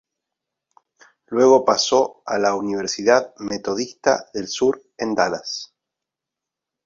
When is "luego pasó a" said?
1.27-2.39